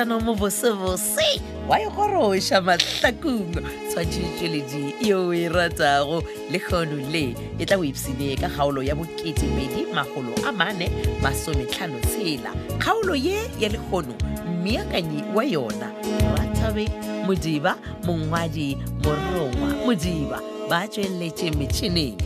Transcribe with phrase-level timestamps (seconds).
[0.00, 3.52] jaana mo bosebose wa e goroša mahlakong
[3.90, 9.92] tshwantšhitšweledi yeo e ratago le kgono le e tla go ipsene ka kgaolo ya boketepedi
[9.92, 10.88] magolo a mane
[11.22, 12.48] masometlhano tshela
[12.80, 14.14] kgaolo ye ya lekgono
[14.48, 15.92] mmeakanyi wa yona
[16.38, 16.88] ratabe
[17.26, 20.40] modiba mongwadi morongwa modiba
[20.70, 22.16] ba tsweletše metšhineng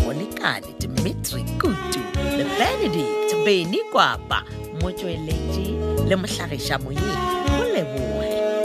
[0.00, 2.00] go lekale dimitri kutu
[2.40, 4.42] le benedict beny kwapa
[4.80, 5.68] motsweletše
[6.08, 7.17] le mohlagiša moyeng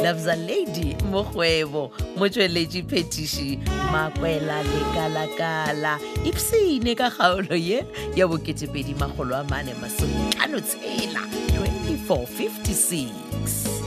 [0.04, 3.50] lovesa lady mogwebo motsweletši phetiši
[3.92, 5.94] makwela lekalakala
[6.30, 7.86] ipsene ka kgaolo ye
[8.16, 11.22] ya bo2e0edi magolo a mane masoe tlano tsela
[11.56, 13.83] 2456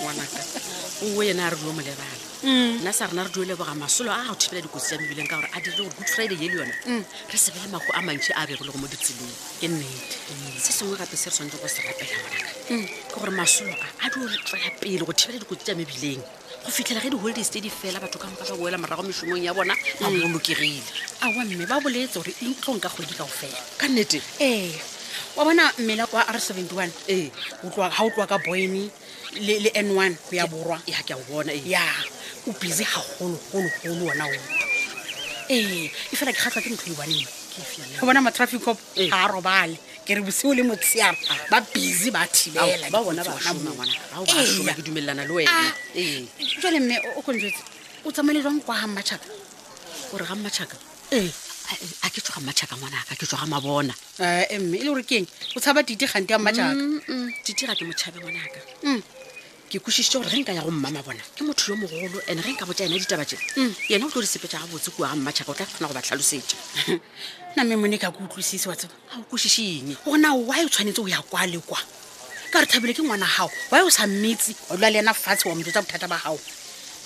[0.00, 0.40] ngwanaka
[1.08, 2.04] oo yena a re duo molerana
[2.80, 5.58] nna sa rena re duoleboga masolo a go thibela dikotsi ya mebileng ka gore a
[5.60, 6.74] dirile gore good friday e le yone
[7.30, 10.16] re sebele mako a mantšhi a bebologo mo ditseleng ke nnete
[10.60, 12.76] se sengwe gape se re tshwanetse go se rapela ngwanaka ke
[13.14, 16.22] gore masolo a a duo tlwaya pele go thibela dikotsi tsa mebileng
[16.64, 19.52] go fitlhela ge di-holidays tse di fela batho ka moka ba boela morago mešomong ya
[19.52, 20.80] bona ba bolokegile
[21.20, 24.72] aowa mme ba boletse gore e tlong ka kgwedi kao fela ka nnete ee
[25.36, 27.28] wa bona mmela kwa r seventy one ee
[27.68, 28.88] ga o tloa ka boine
[29.36, 31.68] le n one go ya borwa ya ke a o bona ee.
[31.68, 31.84] ya
[32.48, 34.52] o busy gagologologolo ona oto
[35.52, 37.28] ee e fela ke kgatlhwa ke ntho e baneng
[38.00, 39.12] go bona ma-traffic cop ee.
[39.12, 41.16] ga a robale ke re bosio le motsheare
[41.50, 45.72] ba busy ba thibelaedumelelana le wena ah.
[46.62, 47.60] jale mme o kontsetse
[48.04, 49.26] o tsamaile jwang kwa gang matšhaka
[50.12, 50.76] ore gang matšhaka
[52.04, 55.28] a ke tswaga matšhaka ngwanaka ke tswaga mabona eh, mme e le gore ke eng
[55.56, 56.74] o tshaba dite gante gang matšhaka
[57.40, 57.66] dite mm, mm.
[57.66, 59.00] ga ke motšhabe ngwanaka mm
[59.70, 62.52] ke kosišitse gore re nka ya go mmama bona ke motho yo mogolo and re
[62.52, 65.08] nka botsa ena e ditaba tse mm, yena o tlo di sepetša ga botse kua
[65.12, 66.54] ga mmatšhaka o tla kgona go ba tlhalosetsa
[67.56, 71.00] nna mme mone ka ko utlwisise wa tsea ga o kosišeng gona wa e tshwanetse
[71.00, 71.80] go ya kwa le kwa
[72.52, 75.14] ka re thabile ke ngwana gago wa e o sa metsi wa dula le ena
[75.14, 76.40] fatshe wa motlotsa bothata ba gago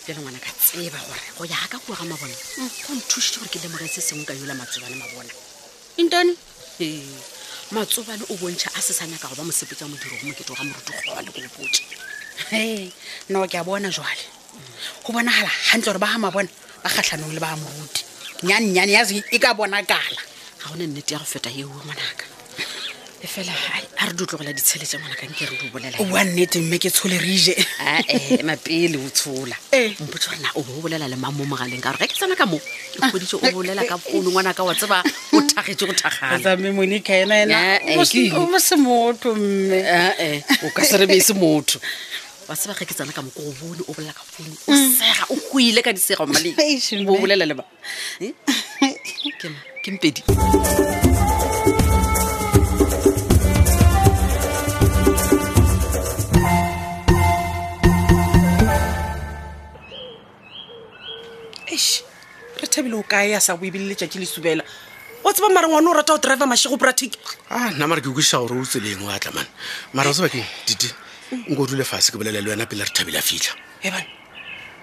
[0.06, 3.48] pele ngwana ka tseba gore go ya ka kua ga mabona mm, go nthusitse gore
[3.52, 5.30] ke lemorese sengwe ka yola matsobane mabona
[6.02, 6.34] intone
[7.70, 10.92] matsobane o bontšha a se sa nyaka go ba mosepetsa modiro go moketo ga moruti
[10.98, 12.07] kgoba le ko opotse
[12.52, 12.90] e
[13.32, 14.24] nna ke a bona jwale
[15.04, 16.48] go bonagala gantle gore ba ga mabona
[16.82, 18.02] ba kgatlhanong le ba moruti
[18.46, 20.20] nyannyane ya e ka bonakala
[20.58, 22.24] ga gone nnete ya go feta eo ngwanaka
[23.20, 23.50] e fela
[23.98, 27.50] a re dutlogela ditsheletse ngwanakang ke re di bolela oa nnete mme ke tshole rije
[27.82, 29.90] ae eh, mapele o tshola eh.
[30.00, 32.46] mpotse gorena o bo bolela le mang mo mogaleng ka gore ga ke tsena ka
[32.46, 35.02] mo ke o bolela ka founu ngwanaka wa tseba
[35.34, 37.98] o thagetse go thaganaame monica ena ena eh,
[38.38, 38.46] o
[38.78, 41.82] motho mme ae o ka se re be se motho
[42.48, 45.24] wa seba ge ke tsena ka moko go bone o bolela ka founu o sega
[45.28, 47.60] o goile ka disega mmalebo bolela leba
[49.84, 50.24] ke mpedi
[62.60, 64.64] re thabile o kae a sa boebeleletša ke lesubela
[65.20, 67.12] o tseba mare ngwane o rata go driver mashego practic
[67.52, 69.52] a nna mare ke kwešiša gore o tseleng o atlamane
[69.92, 70.96] mara o sebakeng dite
[71.48, 73.52] nko dule fase ke bolela le wena pele re thabile a fitlha
[73.82, 74.06] ebane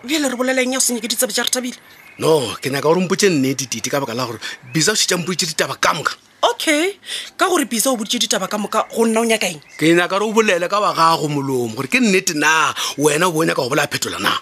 [0.06, 1.78] bjele re bolela eng ya o senye ke ditsabo tja re thabile
[2.20, 4.40] no ke nyaka gore mpotse nnete tite ka baka la gore
[4.74, 6.14] bisa o shitša mpotse ditaba ka moka
[6.50, 6.98] okay
[7.38, 10.20] ka gore bisa o bodite ditaba ka moka go nna o nyaka eng ke nyaka
[10.20, 13.70] gore o bolele ka bagago molomo gore ke nnete na wena o bo nyaka go
[13.70, 14.38] bola phetola na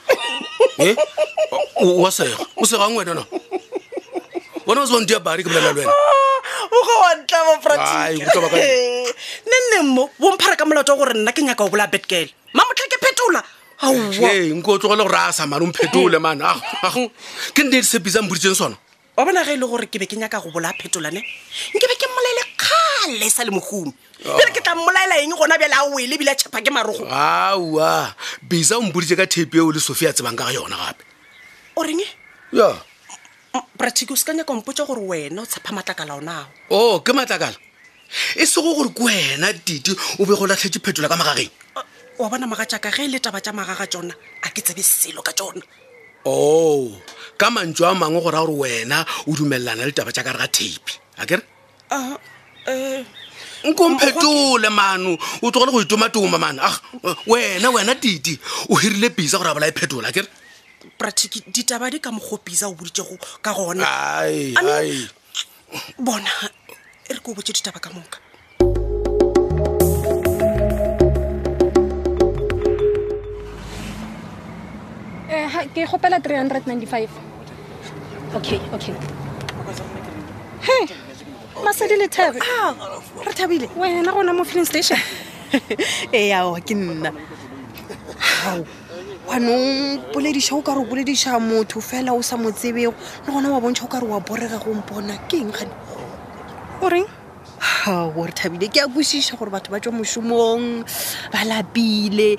[0.84, 0.96] e
[1.82, 3.24] wa sega o sega ng wenana
[4.68, 6.32] bona o se bantu ya bari ke bolela le wena
[8.54, 9.06] Eh,
[9.48, 12.86] nne nne mmo bomphara ka molato wa gore nna ke nyaka o bola betgale mamotlha
[12.90, 13.42] ke phetola
[14.02, 17.10] nke o tlogele gore a samane omphetole mane eh.
[17.54, 18.76] ke nne sepisang boditseng sone
[19.18, 21.20] wa bona ge e le gore ke be ke nyaka go bola phetolane
[21.76, 24.54] nke be ke mmolaele kgale sa le mogumo pele oh.
[24.54, 28.78] ke tla mmolaela eng gona bjale a oele ebile a chapa ke marogo aa bisa
[28.80, 31.04] ompodite ka thepi eo le sophia tsebang ka ga yona gape
[31.76, 32.08] o reng e?
[32.52, 32.78] ya yeah.
[33.54, 37.56] Mm, bratik o se kanya kompotsa gore wena o tshepa matlakala onao o ke matlakala
[38.36, 41.54] e sego gore ke wena didi o be go latlhetse phetola ka magageng
[42.20, 45.22] wa bona maga jaaka ge e le taba tsa magaga tsona a ke tsebe selo
[45.22, 45.62] ka tsona
[46.26, 46.90] o
[47.38, 50.48] ka mantswe a mangwe go raya gore wena o dumelelana le taba jaaka re ga
[50.48, 50.90] tape
[51.22, 51.44] a kere
[53.70, 55.14] nkomphetole mano
[55.46, 58.34] o tsogo le go itomatoma mano a ah, wena wena didi
[58.74, 60.30] o hirile bisa gore a bola e phetola a kere
[61.00, 63.04] pratiki ditaba di ka mogopisa o boditse
[63.42, 63.88] ka gona
[66.00, 66.32] bona
[67.10, 68.18] e re ko botse ditaba ka moka
[75.32, 77.08] eh, ke kgopela 395
[78.36, 78.94] okay okay
[81.64, 82.76] masedi le ah,
[83.24, 85.00] re thabile wena gona mo filling station
[86.20, 87.12] e yawa ke nna
[89.28, 92.94] wanong poledišao ka re boledisa motho fela o sa mo tsebego
[93.26, 95.72] le gona wa bontšha o ka re wa borega gompona ke eng gane
[96.84, 97.08] goreng
[97.88, 100.84] gore thabile ke a kosiša gore batho ba tswa mošomong
[101.32, 102.36] ba lapile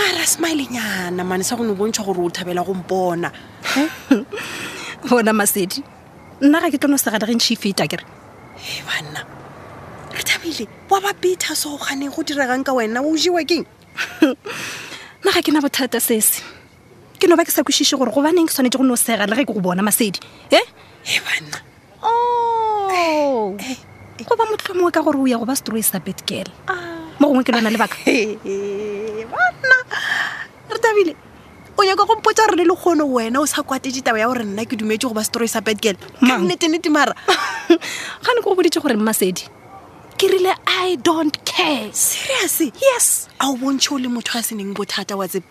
[0.00, 3.28] maara smilenyana mane sa gone o bontšha gore o thabela gompona
[5.04, 5.84] bona masedi
[6.40, 8.04] nna ga ke tlono segadegentšhe e feta kere
[8.56, 9.20] e banna
[10.08, 13.68] re thabile wa ba betha so gane go diregang ka wena o jewa keng
[15.34, 16.46] ga ke na bothata sese
[17.18, 19.34] ke no ba ke sa kwešiše gore gobaneng ke tshwanetse go ne o sega le
[19.34, 20.22] ge ke go bona masedi
[20.54, 20.60] e
[21.02, 21.58] e bana
[22.06, 22.10] o
[22.94, 23.58] oh!
[24.22, 26.46] go ba motlho mongwe ka gore o ya go ba stroi sa betgal
[27.18, 27.98] mo gongwe ke lwana lebaka
[29.34, 29.78] bana
[30.70, 31.18] re tabile
[31.74, 34.62] o nyaka go mpotsa gore le legono wena o sa kwatetse taba ya gore nna
[34.70, 37.10] ke dumetse go ba stroi sa betgal ka nnetenete mara
[38.22, 39.50] ga ne ke go boditse gore masedi
[40.18, 42.54] ke rile i don't care serious
[42.86, 43.06] yes
[43.44, 45.42] a o bontshe o le motho a seneng bothata wa tseb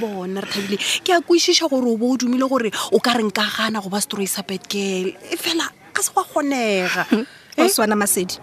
[0.00, 0.76] bona re thabile
[1.06, 3.88] ke a kwešiša gore o bo o dumile gore o ka re nka gana go
[3.94, 7.62] ba story sa betgal e fela ka se go a kgonega eh?
[7.62, 8.42] o swana masedi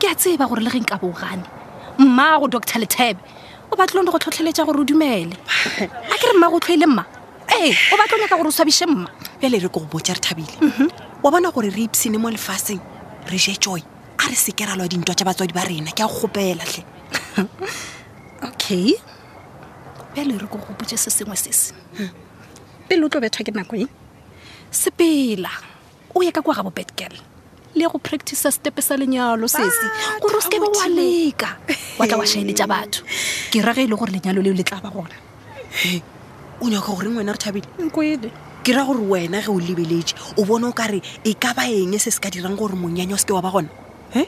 [0.00, 1.44] ke a tseba gore le ge nka bogane
[2.00, 3.20] mma go doctor letebe
[3.70, 7.04] o batlilong le go tlhotlheletsa gore o dumele a ke re mma go tlhoele mma
[7.52, 10.56] ee o batlo nyaka gore o swabise mma fele re ko go botsa re thabile
[10.64, 10.88] mhm.
[11.20, 12.80] wa bona gore re ipsene mo lefaseng
[13.28, 13.84] re je joy
[14.26, 16.82] a re seke ralwa dintwa tsa batswadi ba rena ke a gopelatlhe
[18.50, 18.94] okay
[20.14, 21.74] pele re ko gopotse se sengwe se se
[22.90, 23.86] pele o tlo bethwa ke nako e
[24.70, 25.50] sepela
[26.14, 27.14] o ye ka kwa ga bo betgal
[27.74, 29.86] le go practicea stepe sa lenyalo sese
[30.20, 31.60] gore o seke be wa leka
[31.98, 33.04] wa tla wa shaeletsa batho
[33.54, 35.14] ke rage e le gore lenyalo leo le tla ba gona
[36.60, 38.30] o nyaka gore ngwena re thabile nkwele
[38.66, 41.94] ke ra gore wena ge o lebeletse o bone o kare e ka ba eng
[41.98, 43.85] se se ka dirang gore monyanya o seke wa ba gona
[44.16, 44.26] 哎。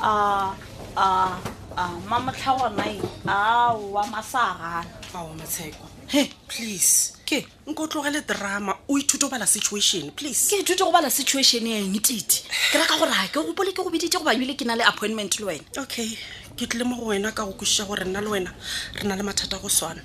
[0.00, 0.56] 啊
[0.94, 1.40] 啊
[1.76, 1.92] 啊！
[2.08, 2.92] 妈妈炒的菜
[3.26, 4.86] 啊，我们吃啊。
[5.12, 5.72] 把我们上一
[6.08, 6.28] 嘿。
[6.48, 11.66] please ke nko tlogele drama o ithute go bala situation please ke ithute go bala situation
[11.66, 12.42] ya eng tite
[12.72, 15.38] ke raka gore a ke gopole ke go bidite go baile ke na le appointment
[15.40, 16.08] le wena okay
[16.56, 18.52] ke tlile mo go wena ka go kosiša gore nna le wena
[18.96, 20.00] re na le mathata go swana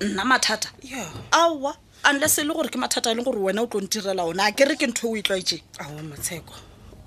[0.00, 1.00] nna mathata ye
[1.32, 1.74] aowa
[2.04, 4.52] unless e le gore ke mathata a leng gore wena o tlo ntirela ona a
[4.52, 6.54] ke re ke ntho e o itlwaetse e ao motsheko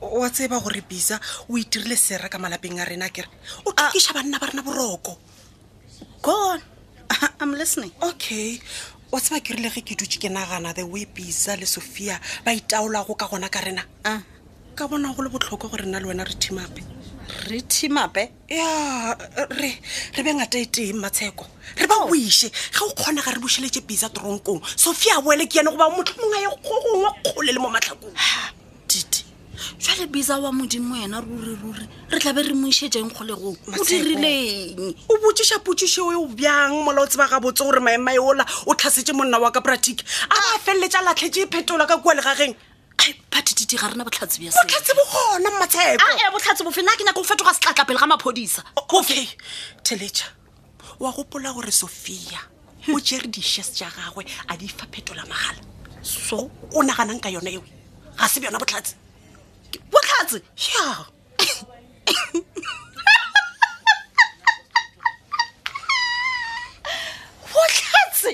[0.01, 3.29] wa tseba gore bisa o itirile sera ka malapeng a rena a kere
[3.65, 5.17] o tlokiša banna ba rena boroko
[6.25, 6.61] gone
[7.41, 8.59] i'm listening okay
[9.11, 13.15] wa tseba kerile ge ke dutse ke nagana the way bisa le sophia ba itaolago
[13.15, 14.21] ka gona ka rena ah.
[14.75, 16.81] ka bona go le botlhokwa gore nna le wena re timape
[17.49, 19.13] re timape ya
[19.59, 19.69] re
[20.23, 24.61] be ngata eteng matsheko re ba boiše ga o kgona ga re bošheletse bisa toronkong
[24.75, 28.15] sophia a boele ke yane goba motlho mongwe ye go gongwe kgole le mo matlhakong
[28.87, 29.20] dit
[29.79, 35.59] jale bisa wa modimo wena ruriruri re tlabe re moišetseng kgolegong o dirileng o botsiša
[35.61, 40.03] potsiše o bjang molao tseba ga botse gore maemaeola o tlhasetse monna wa ka pratic
[40.29, 42.55] a ba feleletsa latlhetse e phetola ka kua le gageng
[43.29, 47.27] patititi ga rena botlhatsi botlhatsi bo gona matsheko ae botlhatsi bofe nna ke nyako go
[47.27, 49.27] fetoga setlatla pele ga maphodisa okay
[49.83, 50.25] teletša
[50.99, 52.39] wa gopola gore sophia
[52.93, 55.61] o tšere dishes tša gagwe a di fa phetola magala
[56.01, 57.63] so o naganang ka yone eo
[58.17, 58.95] ga se bjona botlhatsi
[59.91, 60.85] botlhatse ya
[67.51, 68.31] botlhatse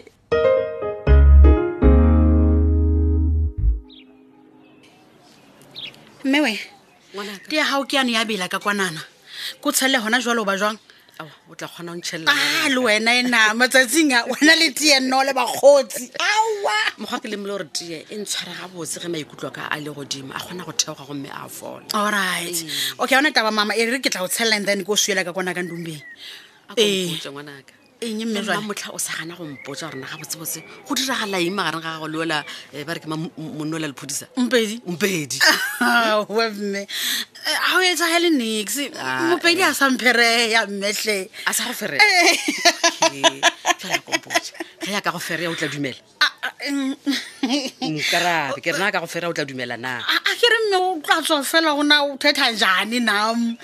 [6.24, 6.54] mme we
[7.50, 9.02] te ya gago ke yane ya bela ka kwanana
[9.62, 10.78] ko tshele gona jwalo ba jwang
[11.20, 11.26] Ah,
[12.74, 17.52] le wena ena matsatsing a wena le tie nno le bakgotsi aa mokgwa ke lemole
[17.56, 20.64] gore e tie e ntshware ga botse ge maikutlo ka a le godimo a kgona
[20.68, 22.58] go theoga gomme a fola all right
[23.02, 25.34] okay one taba mama e re ke tla go tshelelang then ke o suela ka
[25.34, 26.06] kona ka ndumbeng
[27.98, 31.98] enye mmemotlha o sa gana go mpotsa gore naga botsebotse go diragala eng magareng ga
[31.98, 32.46] gago le ola
[32.78, 35.42] eh, ba re ke ma monna o le a lephodisa mpedi mpedi
[36.30, 36.86] mme
[37.48, 38.76] ga eh, o etsa ga le nix
[39.32, 39.78] mopedi a ah, eh.
[39.78, 41.98] sampereya mmetle a sa go fere
[44.84, 46.94] ga yaka go fereya o tla dumela ah, ah, mm.
[47.82, 50.78] nkarabe ke re naa ka go fereya o tla dumela na a ke re mme
[50.84, 53.56] o tla tswa fela go na o thetha jane nam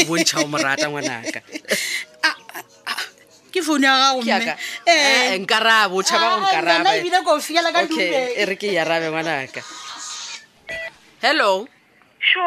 [0.00, 1.44] o bontšha o morata ngwanaka
[3.52, 5.96] ke founu ya gagonkarabe eh.
[5.96, 9.60] o tšhaba gonkarabeebile kofiela ka e re ke yarabe ngwanaka
[11.24, 11.68] hello
[12.26, 12.42] sho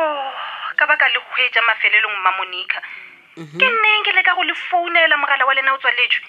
[0.76, 2.80] ka baka le kgwetsa mafelelong mma monica
[3.40, 4.04] ke nneng mhm.
[4.04, 6.24] ke leka go le founela mogala wa lena o tswaletswe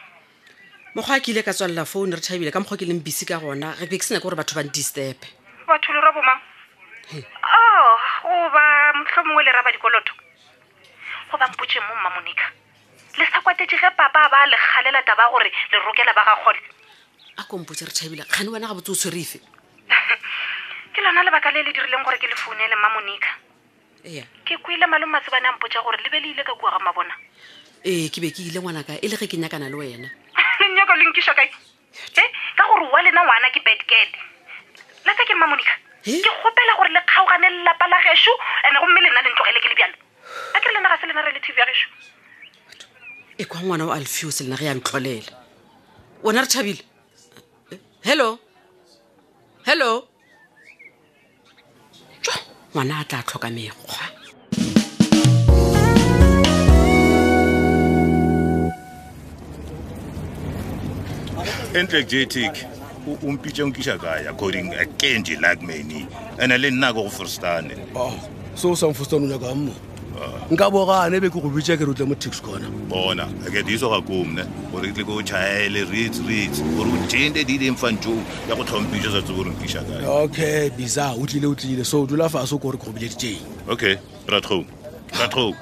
[0.95, 3.43] mokgwa a ke ile ka tswalela phone re thabile ka mokgwa ke leng bisi ka
[3.43, 5.27] gona re be ke sena ke gore batho bandistepe
[5.67, 6.41] batho le rabo mang
[7.15, 7.87] o oh,
[8.23, 8.63] goba
[8.95, 10.13] motlho mongwe le raba dikoloto
[11.35, 12.47] goba mpotseng mo mma monica
[13.19, 16.61] le sa kwatetse ge papa ba le kgalela taba gore le rokela ba gagole
[17.43, 19.43] a kompotse re thabile kgane wena ga botse o tshwerefe
[21.01, 23.33] ke lona lebaka le le dirileng gore ke le founele mma monica
[24.45, 27.15] ke kwile malomo matsebane a mpotsa gore le be le ile ka kua ga mabona
[27.85, 30.09] ee ke be ke ile ngwanaka e le ge ke nyakana le wena
[30.75, 31.49] nyaka le nkiša kae
[32.21, 32.25] e
[32.57, 34.11] ka gore wa lena ngwana ke bedged
[35.09, 35.73] lata ke mma monica
[36.05, 38.33] ke kgopela gore le kgaogane lelapa la gešo
[38.69, 39.97] and gomme le nna le ntlogele ke le bjalo
[40.55, 41.89] a ke lena ga se lena relative ya gešo
[43.41, 45.33] e kwa ngwana o alfio se lena ge ya ntlholela
[46.23, 46.85] wona re thabile
[48.05, 48.37] hello
[49.65, 50.10] hello
[52.75, 54.05] ngwana a tla tlhoka mekgwa
[61.75, 62.53] energetic
[63.23, 66.07] umpitshe unkisha kaye according akenje like many
[66.39, 68.13] and le nnako go forstane ah,
[68.55, 69.55] so o sa o nyaka
[70.51, 74.01] nka bogane be ke go bitsa ke rotle mo tix kona bona ke diso ga
[74.03, 78.19] komne gore tle ke o chaele reds reds gore o jende di ileng fan joo
[78.49, 82.03] ya go tlhompiso sa tse gore nkiša kae okay bisa o tlile o tlile so
[82.03, 83.39] o dula fa se o kore ke go bile dijeng
[83.71, 84.65] okay ratho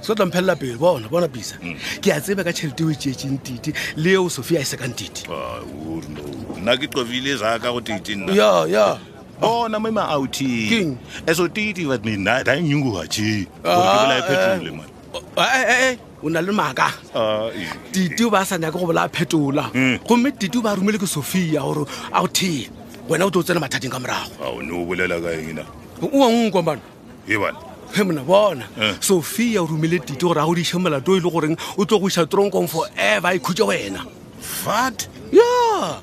[0.04, 1.76] se tlomphelela pele bona bona bisa hmm.
[2.00, 6.72] ke a tsebe ka tšhelete o eeeng tite le yeo sophia e sekang tite nna
[6.80, 8.98] ke tlobile zaka go tite nna
[9.40, 12.16] ona mema a u t h i n g esotiti w a t h i
[12.18, 14.18] mina d a n y u n g u h a c h i ngokubela
[14.26, 14.88] petrol man
[15.36, 16.90] eh eh unalo maka
[17.92, 19.70] titi ba sa nyaka go bola phetola
[20.06, 22.66] gomme titi ba rumele ke sofia gore a go thie
[23.08, 25.62] wena o tlo tsena mathateng ka morago a o ne o bolela ka eng na
[26.02, 26.82] o wa nkwa bana
[27.30, 27.58] e bana
[27.94, 28.64] he mona bona
[28.98, 32.10] sofia o rumele titi gore a go diše molato e le goreng o tlo go
[32.10, 34.02] iša tronkong forever a ikhutse wena
[34.42, 36.02] fat yeah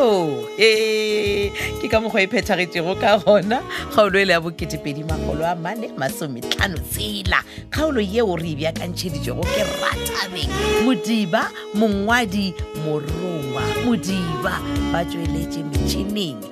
[0.00, 3.60] hello e eh, ke ka mokgwa e phethagetsego ka gona
[3.92, 9.60] kgaolo e le ya bokeepedi magolo a mane masometlhano tsela kgaolo yeo re ebjakantšheditsego ke
[9.82, 10.52] ratabeng
[10.84, 12.54] modiba mongwadi
[12.84, 14.54] morongwa modiba
[14.92, 16.44] ba tsweletse metšhineng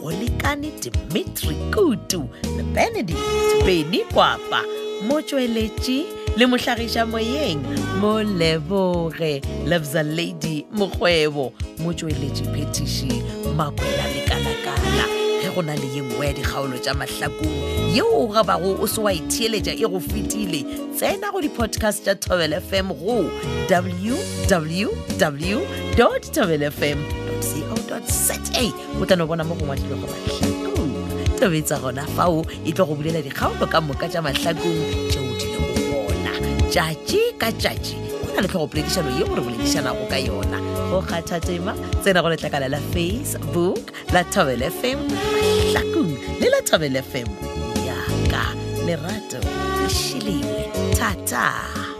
[0.00, 2.28] go lekane dimitri kutu
[2.74, 3.18] benedict
[3.66, 4.62] beni kwapa
[5.08, 6.04] mo tsweletse
[6.38, 7.60] le mohlagisa moyeng
[8.00, 13.12] mo leboge lovesa lady mokgwebo mo tsweletse petiši
[13.56, 15.04] makwela lekalakala
[15.44, 17.54] ge go na le yenngwe ya dikgaolo tša mahlakong
[17.94, 20.64] yeo o rabago o se wa etheeletša e go fetile
[20.96, 23.28] tsena go di-podcast tša tobel fm go
[23.68, 24.88] www
[26.34, 26.98] tobel fm
[27.44, 28.36] co za
[29.00, 30.96] o tlano bona mo gongwadilwe go batlhakong
[31.38, 35.71] tobetsa gona fao e tlo go bulela dikgaolo ka moka tša mahlakong tšeo di leng
[36.72, 41.72] tšatši ka tšatši go na le tlhogo poledišano ye gore boledišanago ka yona go kgathatema
[42.00, 43.84] tsena go letlakala la facebook
[44.16, 45.00] la tobel fm
[45.70, 47.28] tlakong le la tobel fm
[47.88, 48.44] yaka
[48.88, 49.40] lerato
[49.84, 50.60] e šhilengwe
[50.98, 51.91] thata